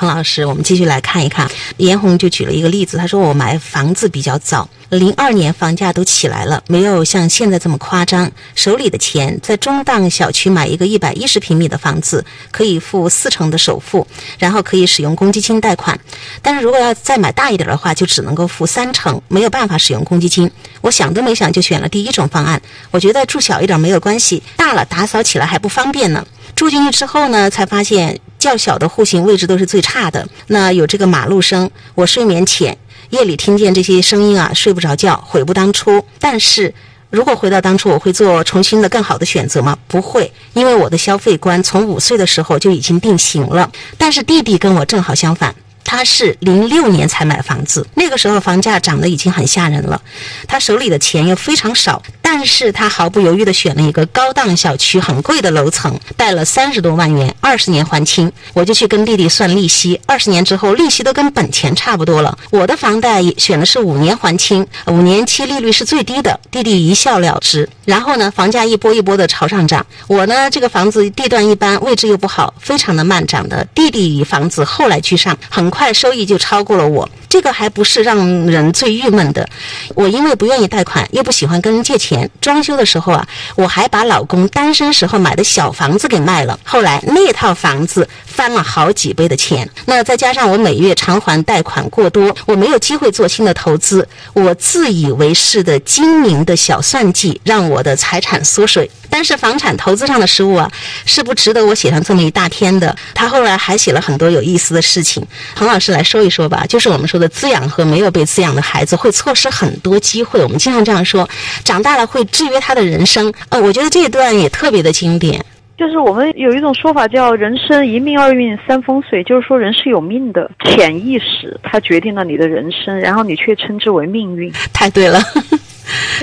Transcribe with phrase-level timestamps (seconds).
[0.00, 1.46] 彭老师，我们继续来看一看。
[1.76, 8.32] 严红就举了一个例子，他说我买房子比较早，零二年房价都起来了，没有像现在这么夸张。
[8.54, 14.06] 手里的钱在中档小区买一个一百一十平米的房子，可以付四成的首付，
[14.38, 16.00] 然后可以使用公积金贷款。
[16.40, 20.50] 但是如果要再买大一点的话，就只能够付三成，没有办法使用公积金。
[20.80, 22.58] 我想都没想就选了第一种方案。
[22.90, 26.26] 我觉得住小一点没有关系，大了打扫起来还不方便呢。
[26.60, 30.28] 住进去之后呢，才发现较小的户型位置都是最差的。
[30.48, 32.76] 那有这个马路声，我睡眠浅，
[33.08, 36.04] 夜里听见这些声音啊，睡不着觉，悔不当初。
[36.18, 36.74] 但是
[37.08, 39.74] 如果回到当初，我会做重新的更好的选择吗？
[39.88, 43.72] 不会，因为我的消费观从五岁的时候就已经定型了。
[43.96, 45.54] 但是弟弟跟我正好相反。
[45.82, 50.00] 他是零六年才买房子，那个时候房价涨得已经很吓人了，
[50.46, 52.00] 他手里的钱又非常少，
[52.32, 58.30] 但是他毫不犹豫地选了一个高档小区、很贵的楼层，贷了三十多万元，二十年还清。
[58.52, 62.38] 我就去跟弟弟算利息，二十年之后利息都跟本钱差不多了。
[62.50, 67.68] 我的房贷选的是五年还清，五年期利率是最低的，弟弟一笑了之。
[67.84, 73.66] 然后呢，房价一波一波的朝上涨，我呢这个房子地段一般，位置又不好，非常的慢涨的。
[73.74, 75.80] 弟弟房子后来居上，很快。
[75.80, 79.48] 快收益就超过了我，这个还不是让人最郁闷的。
[79.94, 86.58] 我因为不愿意贷款，又不喜欢跟人借钱，装修的时候啊，我还把老公单身时候买的小房子给卖了。
[86.64, 89.66] 后来那套房子翻了好几倍的钱。
[89.86, 94.06] 那再加上我每月偿还贷款过多，我没有机会做新的投资。
[94.32, 98.90] 我自以为是的精明的小算计，让我的财产缩水。
[99.12, 100.70] 但是房产投资上的失误啊，
[101.04, 102.96] 是不值得我写上这么一大篇的。
[103.14, 105.24] 他后来还写了很多有意思的事情。
[105.54, 110.42] 彭老师来说一说吧，就是我们说的滋养和没有被滋养的孩子会错失很多机会。
[110.42, 111.28] 我们经常这样说，
[111.62, 113.32] 长大了会制约他的人生。
[113.50, 115.44] 呃，我觉得这一段也特别的经典。
[115.78, 124.52] 就是我们有一种说法叫“人生一命二运三风水”，就是说人是有命的，潜意识它决定了你的人生，然后你却称之为命运。
[124.74, 125.18] 太对了。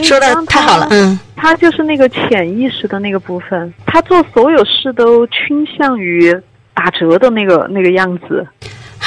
[0.03, 6.39] 说的太好了，嗯，他就是那个潜意识的那个部分，他做所有事都倾向于
[6.75, 8.47] 打折的那个那个样子。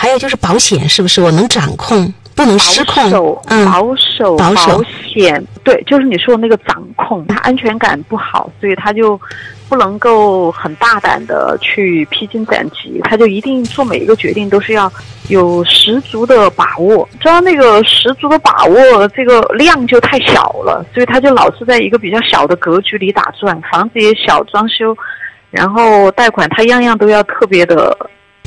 [0.00, 3.04] 还有就是保险，是不是我能掌控，不能失控？
[3.48, 4.54] 嗯，保守，保
[5.12, 9.20] 险，对，就是你说的那个掌控，他安全感不好，所以他就。
[9.70, 14.92] 不能够很大胆的去披荆斩棘，他就一定做每一个决定都是要
[15.28, 17.08] 有十足的把握。
[17.20, 23.56] 只要那个十足的把握，这个量就太小了，所以他就老是在一个比较小的格局里打转。
[23.70, 24.92] 房子也小，装修，
[25.52, 27.96] 然后贷款，他样样都要特别的。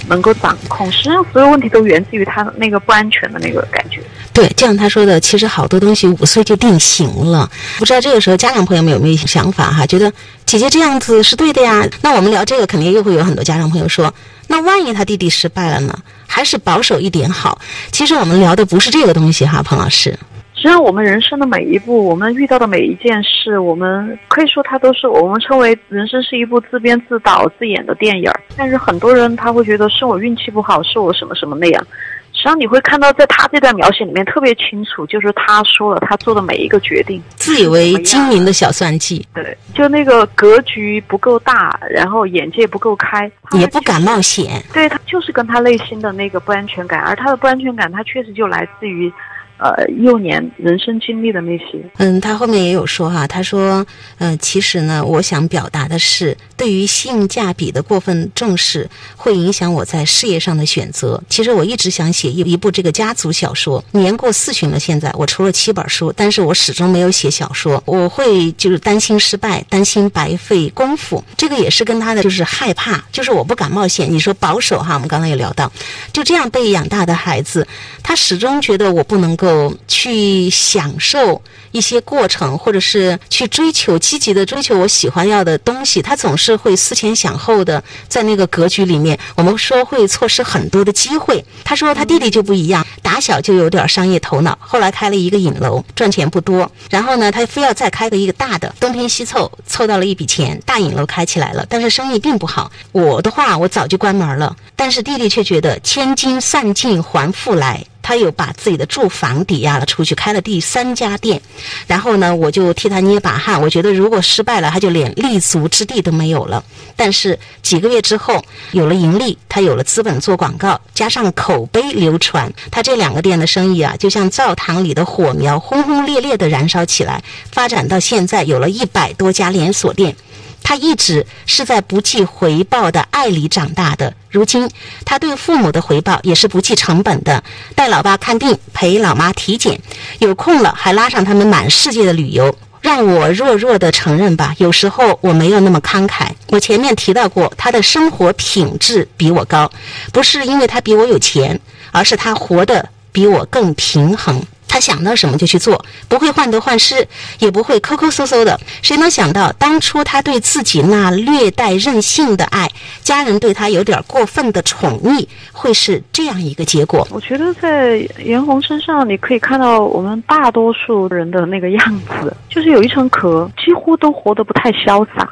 [0.07, 4.01] 能够掌控，实际上所有问题都源自于他那个不安全的那个感觉。
[4.31, 7.49] 对，就像他说的，其实好多东西五岁就定型了。
[7.77, 9.85] 不知道这个时候家长朋友们有没有想法哈？
[9.85, 10.11] 觉得
[10.45, 11.87] 姐姐这样子是对的呀？
[12.01, 14.13] 那我们聊这个，肯定又会有很多家长朋友说，
[14.47, 15.97] 那万一他弟弟失败了呢？
[16.25, 17.61] 还是保守一点好。
[17.91, 20.17] 其实我们聊的不是这个东西哈，彭老师。
[20.63, 28.39] 实际上，我们人生的每一步，我们遇到的每一件事，我们可以说它都是我们称为人生是一部自编自导自演的电影儿。
[28.55, 31.85] 但是很多人他会觉得是我运气不好，是我什么什么那样。
[32.31, 39.27] 实际上你会看到，在他这段描写里面特别清楚，就是他说了他做的每一个决定，自以为精明的小算计。
[39.33, 44.63] 对，就那个格局不够大，然后眼界不够开，也不敢冒险。
[44.71, 49.11] 对他就是跟他内心的那个不安全感，而他的不安全感，他确实就来自于。
[49.57, 53.85] 呃，幼年人生经历的那些，嗯，他后面也有说哈，他说，
[54.17, 61.21] 呃，其实呢，我想表达的是，对于性价比的过分重视，会影响我在事业上的选择。
[61.29, 67.81] 其实我一直想写一一部这个家族小说，年过四旬了，现在我出了七本书，但是我始终没有写小说。
[67.85, 74.11] 我会就是担心失败，担心白费功夫，这个也是跟他的就是害怕，就是我不敢冒险。
[74.11, 75.71] 你说保守哈，我们刚才也聊到，
[76.11, 77.65] 就这样被养大的孩子，
[78.01, 79.73] 他始终觉得我不能够。
[79.87, 91.43] 去享受一些过程，或者是去追求积极的追求我喜欢要的东西，他总是会思前想后的，在那个格局里面，我们说会错失很多的机会。
[91.63, 102.71] 他说他弟弟就不一样，打小就有点商业头脑，后来开了一个影楼，赚钱不多，然后呢，他非要再开个一个大的，东拼西凑凑到了一笔钱，大影楼开起来了，但是生意并不好。
[102.91, 107.85] 我的话，我早就关门了，但是弟弟却觉得千金散尽还复来。
[108.03, 111.41] 他又把自己的住房抵押了出去，开了第三家店，
[111.87, 113.59] 然后呢，我就替他捏把汗。
[113.59, 116.63] 我觉得如果失败了，他就连立足之地都没有了。
[116.95, 130.15] 但是几个月之后，有了盈利，他有了资本做广告，加上口碑流传，他这两个店的生意啊，就像灶堂里的火苗，轰轰烈烈地燃烧起来，发展到现在有了一百多家连锁店。
[130.63, 134.13] 他一直是在不计回报的爱里长大的。
[134.29, 134.67] 如今，
[135.05, 137.43] 他对父母的回报也是不计成本的，
[137.75, 139.79] 带老爸看病，陪老妈体检，
[140.19, 142.55] 有空了还拉上他们满世界的旅游。
[142.81, 146.27] 让我弱弱的承认吧，有时候我没有那么慷慨。
[146.47, 149.71] 我前面提到过，他的生活品质比我高，
[150.11, 151.57] 不是因为他比我有钱，
[151.91, 154.43] 而是他活得比我更平衡。
[154.73, 158.59] 他想到什么就去做，不会患得患失，也不会抠抠搜搜的。
[158.81, 162.67] 谁能想到，当初他对自己那略带任性的爱，
[163.03, 167.07] 家人对他有点过分的宠溺，会是这样一个结果？
[167.11, 175.29] 我觉得在严红身上，你可以看到我们大多数人的那个样子，就是有一层壳，几乎都活得不太潇洒，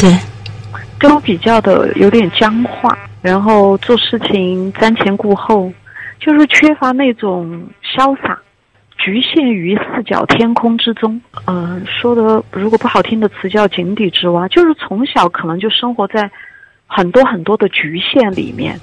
[0.00, 0.18] 对，
[0.98, 5.72] 都比较的有点僵化，然后做事情瞻前顾后，
[6.18, 7.62] 就是缺乏那种
[7.96, 8.36] 潇洒。
[9.02, 16.30] 局限于四角天空之中，嗯，说的如果不好听的词叫井底之蛙，就是从小可能就生活在
[16.86, 18.78] 很多很多的局限里面，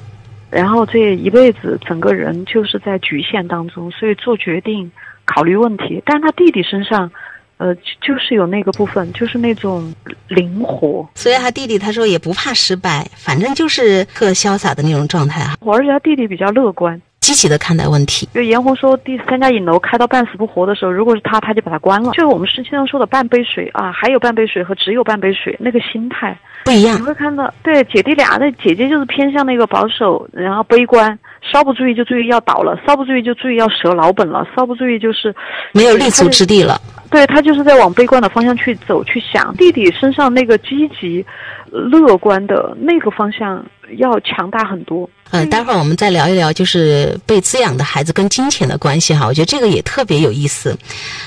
[0.50, 4.92] 然后这一辈子整个人就是在局限当中，所以做决定、
[5.26, 6.02] 考虑问题。
[6.04, 7.12] 但他弟弟身上，
[7.58, 9.94] 呃，就是有那个部分，就是那种
[10.30, 11.08] 灵活。
[11.14, 15.56] 所以他弟弟他说也不怕失败，反正就是特潇洒的那种状态啊。
[15.62, 17.00] 我而且他弟弟比较乐观。
[17.20, 18.28] 积极的看待问题。
[18.34, 22.12] 就严红说，第三家影楼开到半死不活的时候，如果是他，他就把它关了。
[22.12, 26.98] 就是我们实际上说的半杯水啊，还有半杯水和只有半杯水，那个心态不一样。
[26.98, 35.34] 你会看到，对姐弟俩，那姐姐就是偏向那个保守，然后悲观，稍不注意就注意要倒了，稍不注意就注意要折老本了，稍不注意就是
[35.74, 36.80] 没有立足之地了。
[37.10, 39.56] 对他就是在往悲观的方向去走去想。
[39.56, 41.26] 弟弟身上那个积极、
[41.72, 43.66] 乐观的那个方向
[43.98, 45.10] 要强大很多。
[45.32, 49.28] 嗯，待会儿我们再聊一聊，就是被滋养的孩子跟金钱的关系哈。
[49.28, 50.78] 我觉得这个也特别有意思。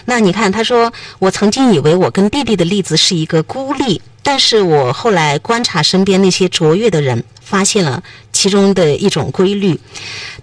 [0.06, 8.02] 那你看，他说我曾经以为我跟弟弟的例子是一个孤立，但是我后来观察身边那些卓越的人，发现了
[8.40, 9.78] 其中的一种规律。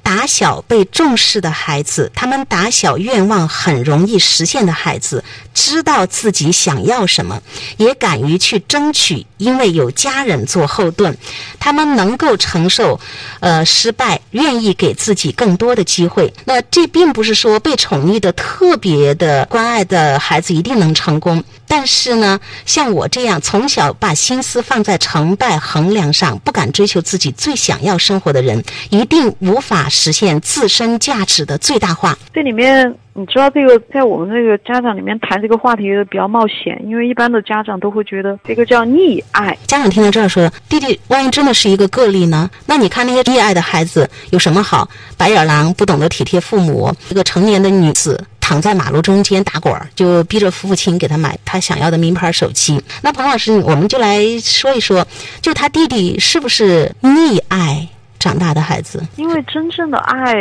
[0.03, 5.23] 打小被重视的孩子，他们打小愿望很容易实现的孩子，
[5.53, 7.41] 知道自己想要什么，
[7.77, 11.17] 也敢于去争取，因为有家人做后盾，
[11.59, 12.97] 他们能够承受，
[13.41, 16.31] 呃，失败，愿意给自己更多的机会。
[16.45, 29.85] 那这并不是说被宠溺的特别的关爱的孩子一定能成功，但是呢，像我这样从小把心思放在成败衡量上，不敢追求自己最想要生活的人，一定无法。
[29.89, 32.15] 实现自身价值的最大化。
[32.33, 39.57] 这里面，你知道这个在我们这个家长里面谈这个话题比较冒险，因为一般的家长都会觉得这个叫溺爱。
[39.65, 42.49] 家长听到这儿说：“弟弟，万一真的是一个个例呢？
[42.65, 44.87] 那你看那些溺爱的孩子有什么好？
[45.17, 52.81] 白眼狼不懂得体贴父母，一个成年的女子躺在马路中间打滚儿，就逼着父亲给他买他想要的名牌手机。
[53.01, 55.05] 那彭老师，我们就来说一说，
[55.41, 57.85] 就他弟弟是不是溺爱？”
[58.17, 60.33] 长大的孩子，因为真正的爱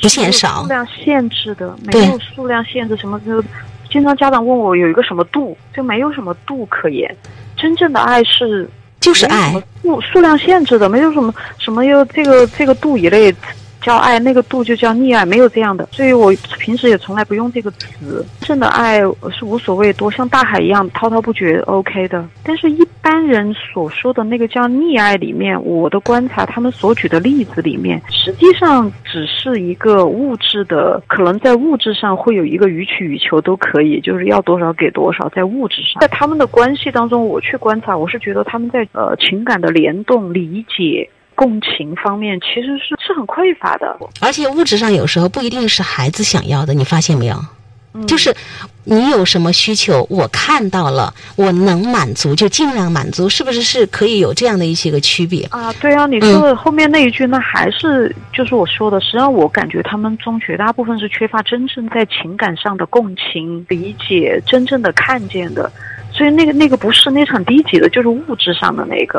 [0.00, 3.42] 不嫌少，数量限制的，没有数量限制，什么就
[3.90, 7.12] 经常家长问我有一个什么度，就没有什么度可言。
[7.56, 8.70] 真正的爱是
[9.00, 13.34] 就是爱，数数量限制的，没有什么什么又这个这个度一类。
[13.80, 18.24] 叫爱那个度就叫溺爱，没有这样的，所以我平时也从来不用这个词。
[18.40, 19.00] 真的爱
[19.32, 22.26] 是无所谓多，像大海一样滔滔不绝，OK 的。
[22.42, 41.08] 但是，一般人所说的那个叫溺爱里面，我的观察，他们所举的例子里面，实际上只是一个物质的，可能在物质上会有一个予取予求都可以，就是要多少给多少，在物质上，在他们的关系当中，我去观察，我是觉得他们在呃情感的联动、理解。
[41.40, 47.42] 共情方面其实是是很匮乏的，而且物质上有时候不一定是孩子想要的，你发现没有？
[48.06, 48.32] 就是
[48.84, 55.72] 你有什么需求，我看到了，我能满足就尽量满足，是不是是可以有这样的一些个区别啊？
[55.80, 65.72] 对啊，你说的后面那一句，那还是就是我说的，实际上我感觉他们中绝大部分是缺乏真正在情感上的共情、理解、真正的看见的。
[66.12, 69.18] 所以那个那个不是那是很低级的，就是物质上的那个。